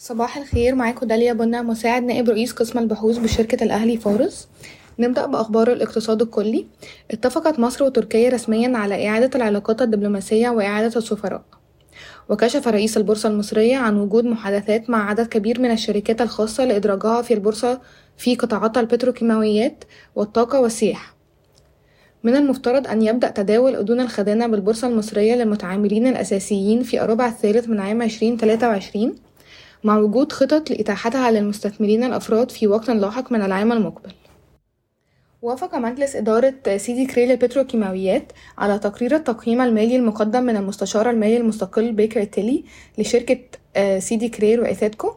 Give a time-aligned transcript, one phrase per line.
[0.00, 4.48] صباح الخير معاكم داليا بنا مساعد نائب رئيس قسم البحوث بشركة الأهلي فارس.
[4.98, 6.66] نبدأ بأخبار الاقتصاد الكلي.
[7.10, 11.42] اتفقت مصر وتركيا رسميا على إعادة العلاقات الدبلوماسية وإعادة السفراء.
[12.28, 17.34] وكشف رئيس البورصة المصرية عن وجود محادثات مع عدد كبير من الشركات الخاصة لإدراجها في
[17.34, 17.80] البورصة
[18.16, 19.84] في قطاعات البتروكيماويات
[20.16, 21.16] والطاقة والسياحة.
[22.24, 27.80] من المفترض أن يبدأ تداول أذون الخزانة بالبورصة المصرية للمتعاملين الأساسيين في الربع الثالث من
[27.80, 29.14] عام 2023
[29.84, 34.12] مع وجود خطط لإتاحتها للمستثمرين الأفراد في وقت لاحق من العام المقبل.
[35.42, 41.92] وافق مجلس إدارة سيدي كري للبتروكيماويات على تقرير التقييم المالي المقدم من المستشار المالي المستقل
[41.92, 42.64] بيكر تيلي
[42.98, 43.38] لشركة
[43.98, 45.12] سيدي كرير وإيثاتكو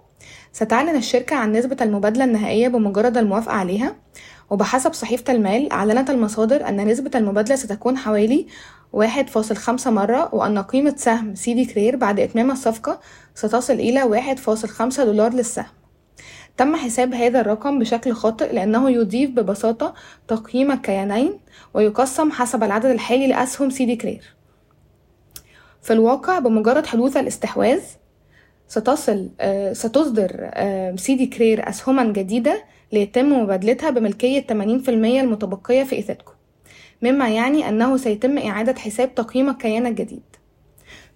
[0.54, 3.96] ستعلن الشركة عن نسبة المبادلة النهائية بمجرد الموافقة عليها.
[4.50, 8.48] وبحسب صحيفة المال أعلنت المصادر أن نسبة المبادلة ستكون حوالي
[8.94, 13.00] واحد فاصل خمسة مرة وأن قيمة سهم سيدي كرير بعد إتمام الصفقة
[13.36, 15.66] ستصل إلى واحد فاصل خمسة دولار للسهم.
[16.58, 19.94] تم حساب هذا الرقم بشكل خاطئ لأنه يضيف ببساطة
[20.28, 21.40] تقييم الكيانين
[21.74, 24.36] ويقسم حسب العدد الحالي لأسهم سيدي كرير
[25.82, 27.80] في الواقع بمجرد حدوث الاستحواذ
[28.68, 29.30] ستصل
[29.72, 30.52] ستصدر
[30.96, 34.54] سيدي كرير أسهما جديدة ليتم مبادلتها بملكية 80%
[34.90, 36.32] المتبقية في إيثاتكو
[37.02, 40.22] مما يعني أنه سيتم إعادة حساب تقييم الكيان الجديد.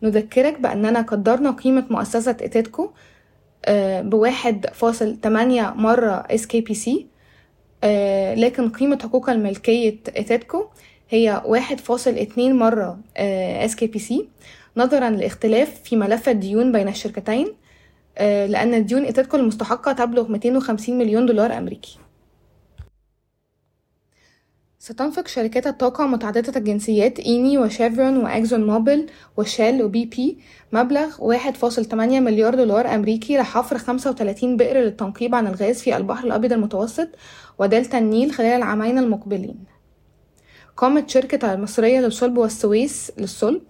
[0.04, 2.90] نذكرك بأننا قدرنا قيمة مؤسسة إيثيدكو
[4.02, 7.08] بواحد فاصل تمانية مرة بي سي
[8.36, 10.66] لكن قيمة حقوق الملكية إيثيدكو
[11.10, 13.00] هي واحد فاصل اتنين مرة
[13.82, 14.30] بي سي
[14.78, 17.48] نظرا لاختلاف في ملف الديون بين الشركتين
[18.20, 21.98] لأن ديون إيثيدكو المستحقة تبلغ 250 مليون دولار أمريكي.
[24.86, 30.38] ستنفق شركات الطاقة متعددة الجنسيات إيني وشيفرون وأكزون موبيل وشيل وبي بي
[30.74, 35.98] مبلغ واحد فاصل تمانية مليار دولار أمريكي لحفر خمسة وتلاتين بئر للتنقيب عن الغاز في
[35.98, 37.10] البحر الأبيض المتوسط
[37.60, 39.58] ودلتا النيل خلال العامين المقبلين.
[40.78, 43.62] قامت شركة المصرية للصلب والسويس للصلب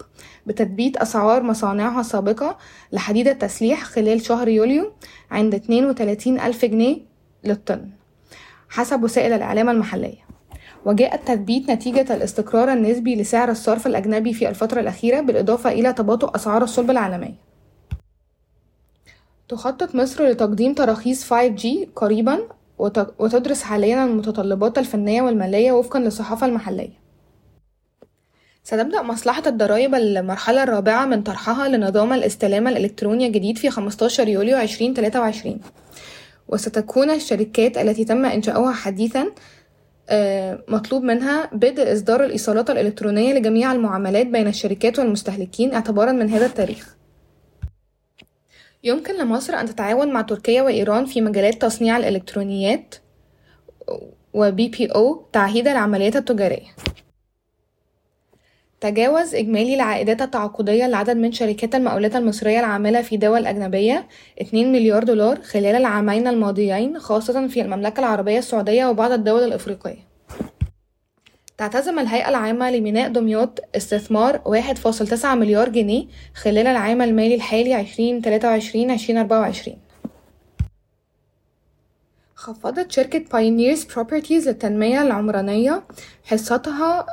[0.46, 2.58] بتثبيت أسعار مصانعها السابقة
[2.92, 4.92] لحديد التسليح خلال شهر يوليو
[5.30, 6.98] عند 32 ألف جنيه
[7.44, 7.90] للطن
[8.68, 10.25] حسب وسائل الإعلام المحلية.
[10.86, 16.62] وجاء التثبيت نتيجة الاستقرار النسبي لسعر الصرف الأجنبي في الفترة الأخيرة بالإضافة إلى تباطؤ أسعار
[16.64, 17.34] الصلب العالمية.
[19.48, 21.66] تخطط مصر لتقديم تراخيص 5G
[21.96, 22.38] قريبا
[23.18, 27.06] وتدرس حاليا المتطلبات الفنية والمالية وفقا للصحافة المحلية.
[28.64, 35.60] ستبدأ مصلحة الضرائب المرحلة الرابعة من طرحها لنظام الاستلام الإلكتروني الجديد في 15 يوليو 2023
[36.48, 39.26] وستكون الشركات التي تم إنشاؤها حديثا
[40.68, 46.96] مطلوب منها بدء إصدار الإيصالات الإلكترونية لجميع المعاملات بين الشركات والمستهلكين اعتبارا من هذا التاريخ.
[48.84, 52.94] يمكن لمصر أن تتعاون مع تركيا وإيران في مجالات تصنيع الإلكترونيات
[54.34, 56.68] وبي بي أو تعهيد العمليات التجارية.
[58.80, 64.06] تجاوز إجمالي العائدات التعاقدية لعدد من شركات المقاولات المصرية العاملة في دول أجنبية
[64.40, 70.06] 2 مليار دولار خلال العامين الماضيين خاصة في المملكة العربية السعودية وبعض الدول الإفريقية.
[71.58, 79.85] تعتزم الهيئة العامة لميناء دمياط استثمار 1.9 مليار جنيه خلال العام المالي الحالي 2023-2024
[82.36, 85.82] خفضت شركة بايونيرز بروبرتيز للتنمية العمرانية
[86.24, 87.06] حصتها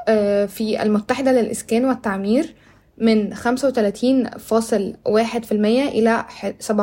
[0.46, 2.56] في المتحدة للإسكان والتعمير
[2.98, 3.42] من 35.1%
[5.52, 6.26] إلى
[6.62, 6.74] 17.7%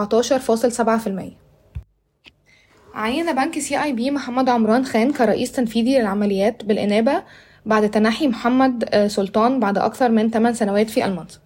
[2.94, 7.22] عين بنك سي آي بي محمد عمران خان كرئيس تنفيذي للعمليات بالإنابة
[7.66, 11.40] بعد تنحي محمد سلطان بعد أكثر من 8 سنوات في المنصب.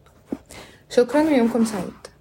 [0.91, 2.13] شكرا ويومكم سعيد.